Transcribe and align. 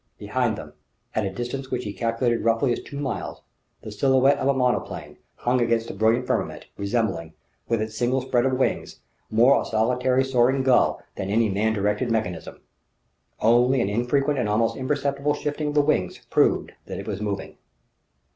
Behind 0.17 0.57
them, 0.57 0.73
at 1.13 1.27
a 1.27 1.29
distance 1.31 1.69
which 1.69 1.83
he 1.83 1.93
calculated 1.93 2.43
roughly 2.43 2.73
as 2.73 2.81
two 2.81 2.99
miles, 2.99 3.43
the 3.83 3.91
silhouette 3.91 4.39
of 4.39 4.47
a 4.47 4.53
monoplane 4.55 5.19
hung 5.35 5.61
against 5.61 5.87
the 5.89 5.93
brilliant 5.93 6.25
firmament, 6.25 6.65
resembling, 6.75 7.33
with 7.69 7.83
its 7.83 7.95
single 7.99 8.19
spread 8.21 8.47
of 8.47 8.53
wings, 8.57 9.01
more 9.29 9.61
a 9.61 9.63
solitary, 9.63 10.23
soaring 10.23 10.63
gull 10.63 11.03
than 11.17 11.29
any 11.29 11.49
man 11.49 11.73
directed 11.73 12.09
mechanism. 12.09 12.61
Only 13.41 13.79
an 13.79 13.89
infrequent 13.89 14.39
and 14.39 14.49
almost 14.49 14.75
imperceptible 14.75 15.35
shifting 15.35 15.67
of 15.67 15.75
the 15.75 15.81
wings 15.83 16.17
proved 16.31 16.71
that 16.87 16.97
it 16.97 17.05
was 17.07 17.21
moving. 17.21 17.57